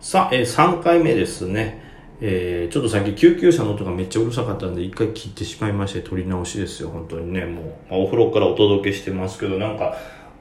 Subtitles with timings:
[0.00, 1.80] さあ、えー、3回目ですね。
[2.20, 7.46] えー、ちょっとさっき救急車の音がめっちゃうるさかったんで、一回切ってしまいまして、撮り直しですよ、本当にね。
[7.46, 9.96] もう、まあ、お風呂からお届けしてますけど、なんか、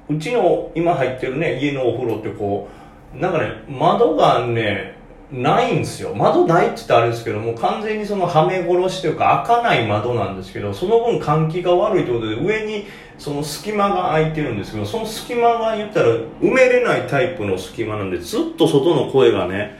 [0.09, 2.67] うちの今入ってるね、家のお風呂ってこ
[3.15, 4.97] う、なんかね、窓がね、
[5.35, 6.15] ないんですよ。
[6.15, 12.85] 窓ないって言ったらあれですけども、完全にそのはめ殺しというか開かない窓なんですけど、その分換気が悪いということで、上に
[13.17, 16.07] その隙間が空いてるんですけど、その隙間が言ったら
[16.41, 19.77] 埋めれないタイプの隙間なんで、ずっと外の声がね、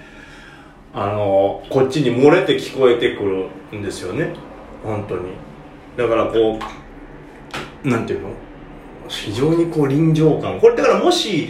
[0.93, 4.33] あの、こっちに漏れて聞こえてくるんですよね。
[4.83, 5.29] 本当に。
[5.97, 6.59] だからこ
[7.83, 8.29] う、なんていうの？
[9.07, 10.59] 非常にこう臨場感。
[10.59, 11.49] これだからもし、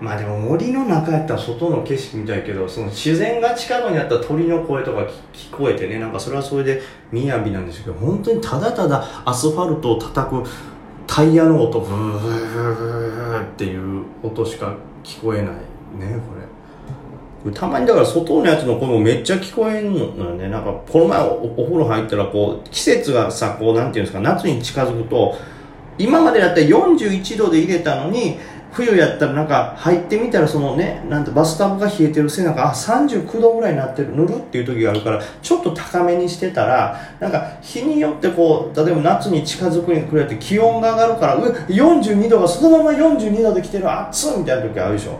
[0.00, 6.80] まあでも森の中やったら外の景色みたいけど、その自然が近くにあった鳥の声とか聞こえてね、なんかそれはそれで
[7.12, 10.42] 雅なんですけど、本当にただただアスファルトを叩く
[11.06, 14.74] タイヤの音、ブーブーっていう音しか
[15.04, 15.54] 聞こえない
[15.98, 16.34] ね、こ
[17.44, 17.52] れ。
[17.52, 20.48] たまにだから外のやつの声もめっちゃ聞こえんのよね。
[20.48, 25.36] なんかこの前お風呂入ったらこう、季節がさ、こうなんていうんですか、夏に近づくと、
[25.98, 28.38] 今までだったら41度で入れたのに、
[28.72, 45.18] 冬やったらなんか入ってみたらそのね、なんてバスタブが冷えてるせいなんか、あ、39度ぐらいになってる、ぬるっていう時があるから、ちょっと高めにしてたら、なんか日によってこう、例えば夏に近づくにくれて気温が上がるから、う42度がそのまま42度で来てる、熱っみたいな時あるでしょ。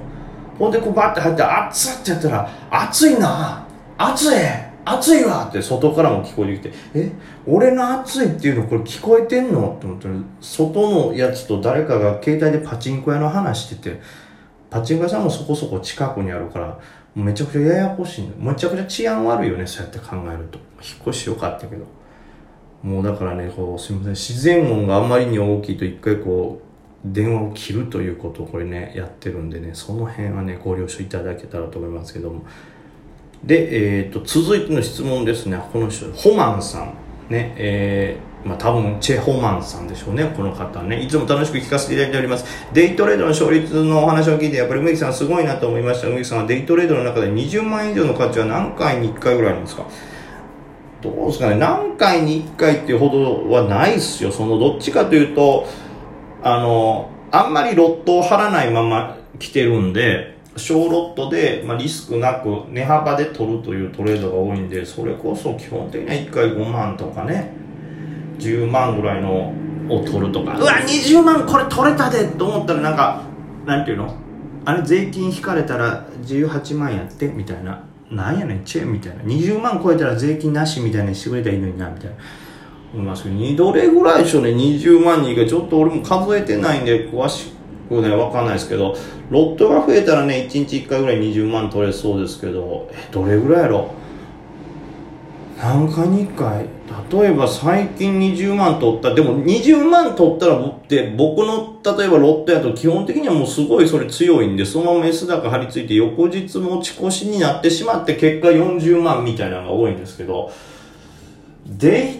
[0.59, 3.67] ほんでこうバッて入って、熱っってやったら、熱いな
[3.99, 7.13] 熱い暑いわって外からも聞こえてきて、え、
[7.47, 9.75] 俺の暑いっていうのこれ聞こえてんの？
[9.77, 14.01] って思ったら、外のやつと誰かが携帯でパチンコ屋の話してて、
[14.71, 16.79] パチンコ屋さんもそこそこ近くにあるから、
[17.15, 20.59] めちゃくちゃややこしいんだめちゃくちゃ治安悪いよね、そうやって考えると。
[20.81, 21.85] 引っ越しよかったけど。
[22.83, 26.67] もうだからね、こう、すみません、自然音があんまりに大きいと一回こう、
[27.05, 32.43] 電話を切るということをこれね、やってるんでね、その辺はね、ご了承いただけたらと思いますけども。
[33.45, 35.59] で、えーと、続いての質問ですね。
[35.73, 36.95] この人ホマンさん。
[37.31, 40.33] ねえー、まあ多分チェ・ホマンさんでしょうね。
[40.37, 41.01] この方ね。
[41.01, 42.45] いつも楽しく聞かせていただいております。
[42.73, 46.09] デイトレードの勝率のお話を聞いてやっぱり梅木さんすごいなと思いました。
[46.09, 49.87] 梅木さんはデイトレードの中で20万円以上の価値は何回に1回ぐらいなんですか？
[51.01, 51.57] どうですかね。
[51.57, 54.33] 何回に1回っていうほどはないっすよ。
[54.33, 55.67] そのどっちかというと
[56.43, 67.53] あのあんまりロットを張らないまま来てるんで小ロットで、まあ、リスクなく値幅で取るというトレードが多いんで、それこそ基本的には1回5万とかね、
[68.39, 69.55] 10万ぐらいの
[69.89, 73.23] を取るとか、うわ、20万これ取れたでと思ったらなんか、
[73.67, 74.15] なんていうの？
[74.65, 77.85] あれ税金引かれたら18万やってみたいな。
[78.11, 79.23] なんやねん、チェーンみたいな。
[79.23, 82.17] 20万超えたら税金なしみたいにしてくれたらいいのにな、みたいな。
[82.93, 85.47] 思いますけど、どれぐらいでしょうね、20万人が。
[85.47, 87.60] ちょっと俺も数えてないんで、詳しく
[87.91, 88.97] ね、わかんないですけど、
[89.31, 93.93] ロットが増えたらね、1日1回ぐらい20万取れそうですけど、え、どれぐらいやろ？
[95.59, 96.67] 何回に1回？
[97.13, 110.51] 例えば最近20万取った、でも20万取ったらって僕の例えばロットやと基本的にはもうすごいそれ強いんで、そのまま S 高張り付いて翌日持ち越しになってしまって結果40万みたいなのが多いんですけど、
[111.67, 112.20] デ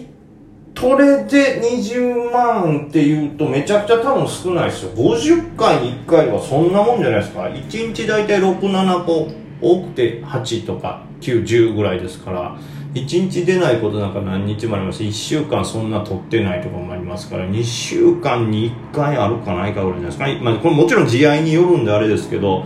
[0.81, 4.91] それで20万っていうとめちゃくちゃ多分少ないですよ。
[4.95, 7.43] 50回に1回はそんなもんじゃないですか。
[7.43, 9.27] 1日大体6、7個、
[9.61, 12.57] 多くて8とか9、10ぐらいですから、
[12.95, 20.43] 1日出ないことなんか何日もあります1週間そんな取ってないとかもありますから、2週間に1回あるかないかぐらいじゃないですか。
[20.43, 22.65] まあ、これもちろん試合によるんであれですけど、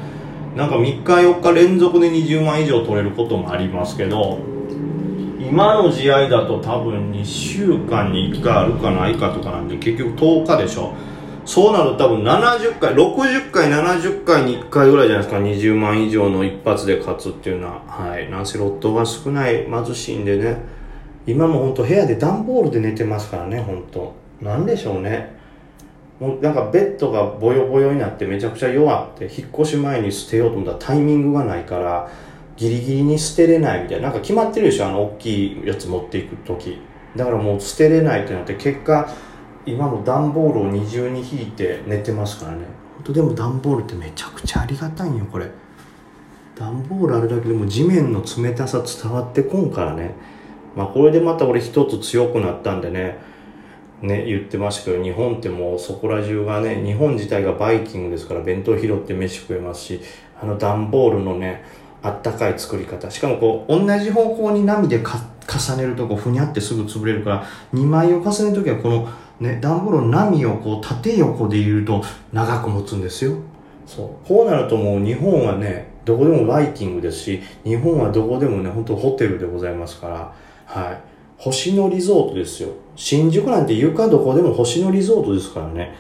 [0.56, 4.55] なんか3日4日連続で20万以上取れることもありますけど、
[5.48, 10.94] 今の試合だと多分2週間に1回あるかないかとかなんで結局10日でしょ。
[11.46, 15.42] そうなると多分70回60回70回に1回ぐらいじゃないですか。
[15.42, 17.82] 20万以上の一発で勝つっていうのは。
[17.88, 18.30] はい。
[18.32, 20.58] なんせロットが少ない貧しいんでね。
[21.28, 24.14] 今も本当部屋で段ボールで寝てますからね本当。
[24.42, 25.36] なんでしょうね。
[26.20, 32.10] もうなんかベッドがボヨボヨになってめちゃくちゃ弱って引っ越し前に捨てようと思ったらタイミングがないから
[32.58, 36.80] ギリギリに捨てれないみたいな、なんか決まってるでしょ、あの大きいやつ持っていく時。
[37.16, 39.10] だからもう捨てれないってなって、結果、
[39.66, 42.66] 今も段ボールを二重に引いて寝てますからね。
[42.96, 45.50] ほんとでも段ボールってめちゃくちゃありがたいんよ、これ。
[46.56, 50.12] 段ボールあるだけでも地面の冷たさ伝わってこんからね。
[50.76, 53.18] まあこれでまた俺一つ強くなったんでね、
[54.02, 60.02] ね、言ってましたけど、日本ってもうそこら中がね、日本自体がバイキングですから弁当拾って飯食えますし、
[60.42, 61.64] あの段ボールのね、
[62.06, 69.10] あったかい作り方しかもこう同じ方向に波で重ねるとこうふにゃってすぐ潰れるから2枚を重ねる時はこの
[69.40, 73.38] ね段ボールの波をこう縦横で入れると長く持つんですよ
[73.86, 80.34] そうこうなるともう日本はねどこでもバイキングですし、日本はどこでもね、本当ホテルでございますから、
[80.66, 81.02] はい。
[81.38, 82.70] 星野リゾートですよ。
[82.96, 85.96] 新宿なんて床どこでも星野リゾートですからね。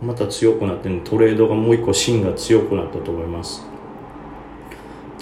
[0.00, 3.71] また強くなってトレードがもう一個芯が強くなったと思います。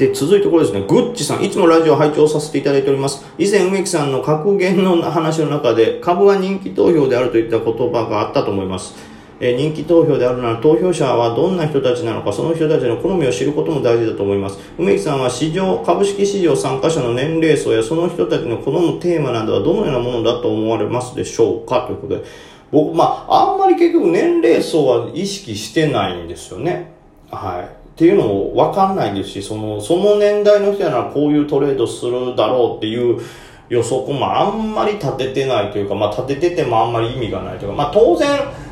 [0.00, 3.22] で、続いてこれですね、グッチさん、いつもラジオ拝聴させていただいております。
[3.36, 8.94] 以前、梅木さんの格言の話の中で、株は人気投票であるといった言葉があったと思います。
[9.42, 14.58] え人気投票であるなら投票者はどんな人たちなのか、その人たちの好みを知ることも大事だと思います。
[14.78, 21.86] 梅木さんは市場、株式市場参加者の年齢層やその人たちの好むテーマなどはどのようなものだと思われますでしょうか？
[21.86, 22.24] ということで、
[22.70, 26.92] 僕、まあ、あんまり結局年齢層は意識してないんですよね。
[27.30, 27.79] はい。
[28.00, 33.20] っていうのもわかんないですし、その、その年代の人やならこういうトレードするだろうっていう
[33.68, 38.26] 予測もあんまり立ててないというか、まあ立てててもあんまり意味がないというか、まあ当然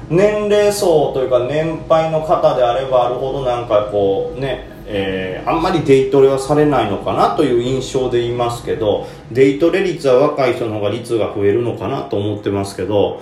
[0.09, 13.21] 年齢層というか年配の方であればあるほどなんかこうね、えー、あんまりデイトレはされないのかなという印象でいますけど、デイトレ率は若い人の方が率が増えるのかなと思ってますけど、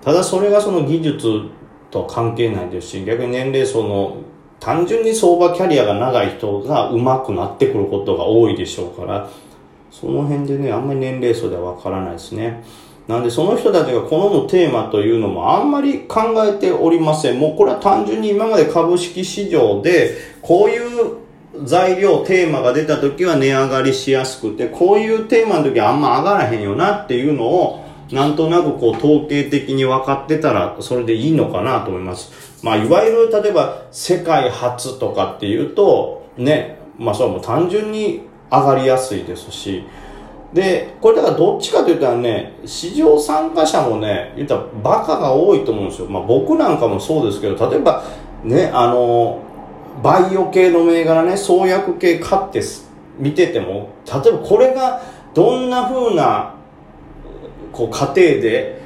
[0.00, 1.50] ただそれがその技術
[1.90, 4.16] と関係ないですし、逆に年齢層の
[4.60, 9.30] 単純に相場キャリアが長い人が上手くなってくることが多いでしょうから、
[9.90, 12.62] その辺でね、あんまり年齢層ではわからないですね。
[13.08, 17.40] なんでその人たちが好むテーマというのもあんまり考えておりません。
[17.40, 21.16] もうこれは単純に今まで株式市場でこういう
[21.64, 32.60] 材料、テーマが出た時は値上がりしやすくて、こういうテーマの時はあんま上がらへんよなっていうのをなんとなくこう統計的に分かってたらそれでいいのかなと思います。
[32.64, 39.84] まあ、いわゆる例えば世界初とかっていうと、ね、まあそれはもう単純に上がりやすいですし、
[40.52, 46.08] で、これだからどっちかというとね、市場参加者もね、言ったらバカが多いと思うんですよ。
[46.08, 48.04] まあ僕なんかもそうですけど、例えば
[48.42, 49.40] ね、あの、
[50.02, 52.62] バイオ系の銘柄ね、創薬系買って
[53.18, 55.02] 見てても、例えばこれが
[55.34, 56.54] どんな風な、
[57.72, 58.80] こう、過程で、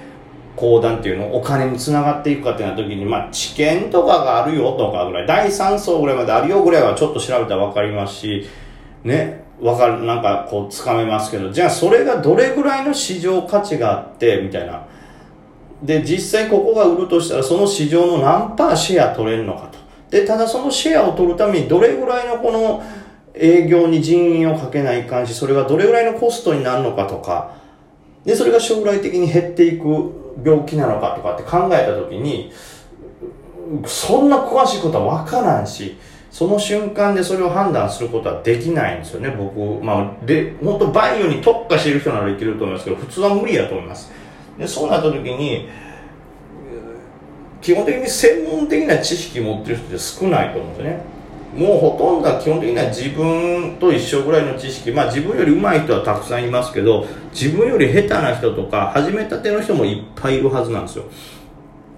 [0.56, 8.46] 講談っていうのお金につながっていくかってなった時に、まあ、知見とかがあるよとかぐらい、第3層ぐらいまであるよぐらいはちょっと調べたらわかりますし、
[9.02, 14.86] ね、わかる、なんかこう、つかめますけど、じゃあそれがどれぐらいの市場価値があって、みたいな。
[15.82, 19.78] で、実際ここが売るとしたら、その市場の何パーシェア取れるのかと。
[20.10, 22.82] で、ただそのシェアを取るためにどれぐらいのこの
[23.34, 27.63] 営業に人員をかけないかんし、それがどれぐらいのコストになるのかとか、
[28.24, 29.84] で、それが将来的に減っていく
[30.44, 32.52] 病気なのかとかって考えた時に、
[33.86, 35.96] そんな詳しいことは分からんし、
[36.30, 39.82] その瞬間でそれを判断することはできないんですよね、僕。
[39.84, 44.10] まあ、で、本当バイオに特化している人ならいけると思いますけど、普通は無理やと思います。
[44.58, 45.68] で、そうなった時に、
[47.60, 51.13] 基本的に専門的な知識持ってる人って少ないと思うんですよね。
[51.56, 61.04] もうほとんどは基本的には自分と一緒ぐらいの知識、まあ自分より上手い人はたくさんいますけど、自分より下手な人とか、始めたての人もいっぱいいるはずなんですよ。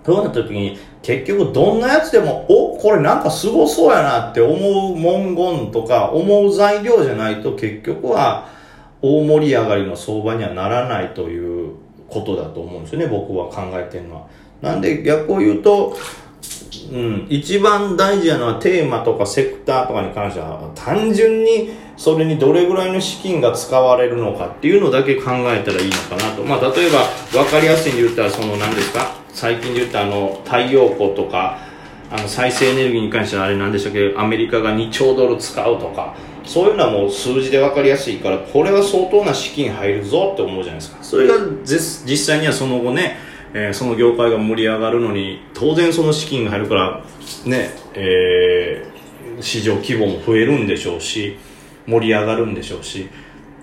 [0.04, 8.48] そうなった時に、結局どんなやつでも、お、これなんかすごそうやなって思う文言とか、思う材料じゃないと結局は
[9.02, 11.72] 大盛り上がりの相場にはならないという
[12.08, 14.26] ことだと思うんですよね、僕は考えてるのは。
[14.60, 15.96] なんで逆を言うと、
[16.92, 26.44] うん、一番大事なのはテーマとかセクターとかに関しては単純にそれにどれぐらいの資金が使われるのかっていうのだけ考えたらいいのかなと。
[26.44, 29.16] まあ例えば分かりやすいんで言ったらその何ですか？
[29.32, 31.58] 最近で言ったあの太陽光とか
[32.10, 34.14] あの再生エネルギーに関してはあれ何でしたっけ？
[34.16, 36.14] アメリカが2兆ドル使うとか
[36.44, 41.02] そういうのはもう数字で分かりやすいからこれは相当な資金入るぞって思うじゃないですか。
[41.02, 43.16] それが実際にはその後ね
[43.54, 47.04] えー、その業界が盛り上がるのに当然その資金が入るから
[47.44, 51.38] ね、えー、市場規模も増えるんでしょうし
[51.86, 53.08] 盛り上がるんでしょうし。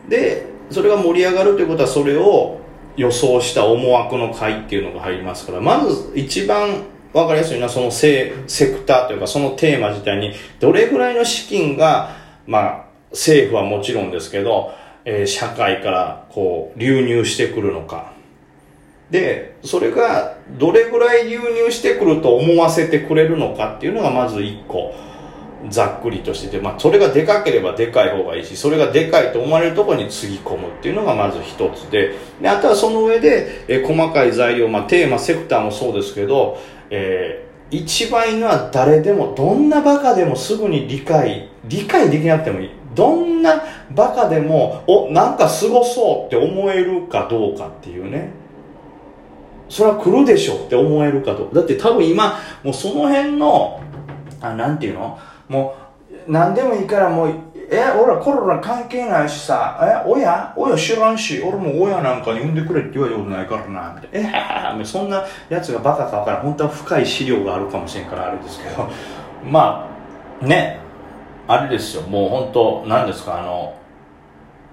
[0.07, 2.59] でそれが盛り上がるということはそれを
[2.95, 12.15] 予想した思惑の買いっていうのが入りますからまず一番分かりやすいのはそのセセクターというかそのテーマ自体にどれぐらいの資金が
[12.47, 14.73] まあ政府はもちろんですけど、
[15.05, 18.12] えー、社会からこう流入してくるのか。
[19.13, 24.91] で、それがどれぐらい流入してくると思わせてくれるのかっていうのがまず一個、
[25.69, 36.57] ざっくりとしてて、まあ、それがでかければでかい方がいいし、それがでかいと思われるとこにつぎ込むっていうのがまず一つで、で、あとはその上で、え細かい材料、まあ、テーマ、セクターもそうですけど、
[36.89, 42.69] えー、一番いいのは誰でも、どんなバカでもすぐに理解、理解できなくてもいい。
[42.95, 48.41] どんなバカでも、お、なんかすごそうって思えるかどうかっていうね。
[49.73, 51.49] それは来るでしょって思えるかと。
[51.51, 53.81] だって多分今、もうその辺の、
[54.39, 55.17] あなんていうの？
[55.49, 55.75] も
[56.07, 57.33] う、で何でもいいからもう
[57.71, 60.53] え俺らコロナ関係ないしさえ親？
[60.55, 64.77] 親知らんし俺も親なんかに産んでくれって言われたことないからなみたいな。
[64.79, 66.41] えそんなやつがバカか分からん。
[66.43, 68.87] 本当は深い資料があるかもしれんからあれですけど。
[69.43, 69.89] ま
[70.39, 70.79] あね
[71.47, 72.03] あれですよ。
[72.03, 73.41] もう本当何ですか？
[73.41, 73.75] あの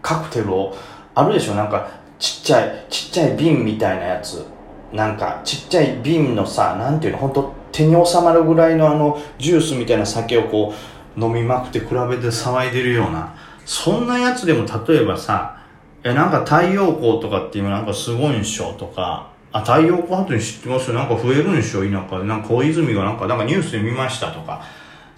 [0.03, 0.77] カクテルを。
[1.15, 1.55] あるでしょ？
[1.55, 1.89] なんか
[2.19, 4.45] ちっちゃいちっちゃい瓶みたいなやつ。
[4.93, 10.75] なんかちっちゃい瓶のさなんていうの本当手に収まるぐらいのあのジュースみたいな酒をこ
[11.17, 15.61] う飲みまくって比べて騒いでるようなそんなやつでも例えばさ
[16.03, 22.25] えなんか太陽光とかって今なんかすごいんしょとかあ太陽光発電知ってますよなんか増えるんでしょ田舎で。
[22.25, 24.63] なんか小泉がなんかなんかニュースで見ましたとか。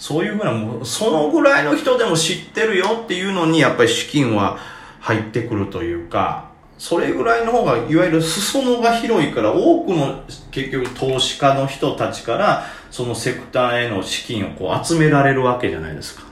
[0.02, 4.58] そういうぐらいもうそのぐらいの人でも知ってるよっていうのにやっぱり資金は
[4.98, 6.50] 入ってくるというか
[6.82, 16.24] それぐらいの方がいわゆる裾野が広いから多くの結局投資家の人たちからそのセクターへの資金をこう集められるわけじゃないですか。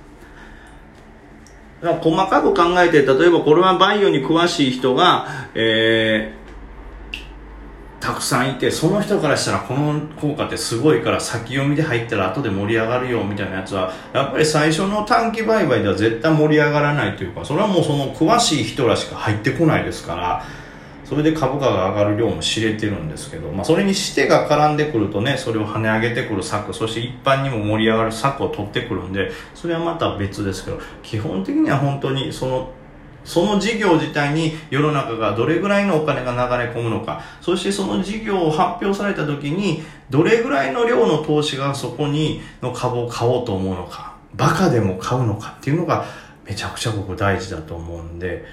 [1.83, 6.35] だから細かく考えて例えばこれはバイオに詳しい人が、え
[8.01, 20.45] たくさんいてその人からしたらこの効果ってすごいから先読みで入ったら後で盛り上がるよみたいなやつはやっぱり最初の短期売買では絶対盛り上がらないというかそれはもうその詳しい人らしか入ってこないですから
[21.05, 32.73] それで株価が上がる量も知れてるんですけど、まあ、それにしてが絡んでくるとねそれを跳ね上げてくる策そして一般にも盛り上がる策を取ってくるんでそれはまた別ですけど基本的には本当にその
[33.25, 46.05] その事業自体に世の中がどれぐらいのお金が流れ込むのか、そしてその事業を発表された時に、どれぐらいの量の投資がそこにの株を買おうと思うのか、バカでも買うのかっていうのが
[46.47, 48.45] めちゃくちゃ僕大事だと思うんで、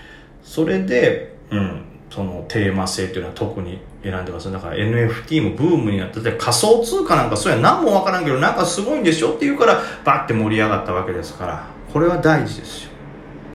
[0.43, 4.51] それで、うん、そのテーマ性っていうのは特に選んでます。
[4.51, 12.96] だから NFT もブームになってて、仮想通貨なんかそれは何もわからんけど、なんかすごいんでしょっていうから、バッて盛り上がったわけですから、これは大事ですよ。